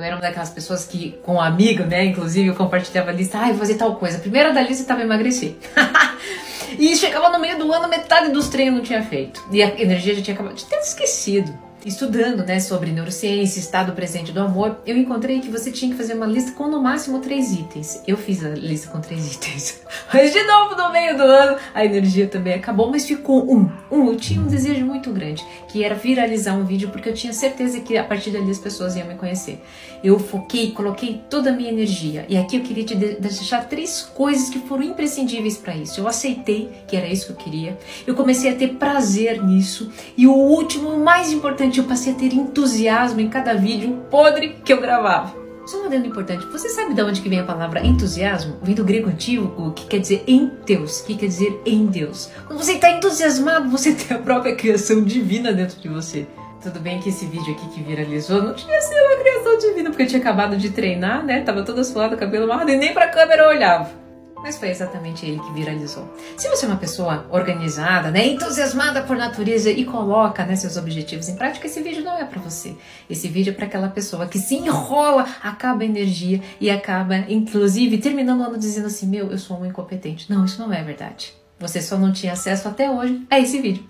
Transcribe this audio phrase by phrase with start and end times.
[0.00, 3.38] Eu era uma daquelas pessoas que, com um amigo, né, inclusive, eu compartilhava a lista,
[3.38, 4.18] ah, eu vou fazer tal coisa.
[4.18, 5.56] Primeira da lista estava emagrecer.
[6.78, 9.42] e chegava no meio do ano, metade dos treinos não tinha feito.
[9.52, 14.40] E a energia já tinha acabado ter esquecido estudando né, sobre neurociência, estado presente do
[14.40, 18.02] amor, eu encontrei que você tinha que fazer uma lista com no máximo três itens.
[18.06, 19.80] Eu fiz a lista com três itens.
[20.12, 23.70] Mas de novo, no meio do ano, a energia também acabou, mas ficou um.
[23.90, 27.32] Um, eu tinha um desejo muito grande, que era viralizar um vídeo, porque eu tinha
[27.32, 29.62] certeza que a partir dali as pessoas iam me conhecer.
[30.02, 32.24] Eu foquei, coloquei toda a minha energia.
[32.28, 36.00] E aqui eu queria te deixar três coisas que foram imprescindíveis para isso.
[36.00, 37.78] Eu aceitei que era isso que eu queria.
[38.06, 39.92] Eu comecei a ter prazer nisso.
[40.16, 44.72] E o último, mais importante, eu passei a ter entusiasmo em cada vídeo podre que
[44.72, 45.34] eu gravava.
[45.66, 48.56] Só um adendo importante, você sabe de onde que vem a palavra entusiasmo?
[48.62, 52.30] Vem do grego antigo, que quer dizer em Deus, que quer dizer em Deus.
[52.46, 56.26] Quando você está entusiasmado, você tem a própria criação divina dentro de você.
[56.62, 60.02] Tudo bem que esse vídeo aqui que viralizou não tinha sido uma criação divina, porque
[60.02, 61.42] eu tinha acabado de treinar, né?
[61.42, 64.09] Tava toda suada, cabelo amarrado e nem pra câmera eu olhava
[64.42, 66.08] mas foi exatamente ele que viralizou.
[66.36, 71.28] Se você é uma pessoa organizada, né, entusiasmada por natureza e coloca né, seus objetivos
[71.28, 72.76] em prática, esse vídeo não é para você.
[73.08, 77.98] Esse vídeo é para aquela pessoa que se enrola, acaba a energia e acaba, inclusive,
[77.98, 80.30] terminando o ano dizendo assim: Meu, eu sou um incompetente.
[80.30, 81.34] Não, isso não é verdade.
[81.58, 83.84] Você só não tinha acesso até hoje a esse vídeo.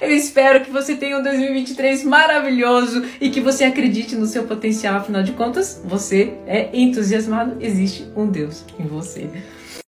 [0.00, 4.96] Eu espero que você tenha um 2023 maravilhoso e que você acredite no seu potencial.
[4.96, 9.28] Afinal de contas, você é entusiasmado, existe um Deus em você.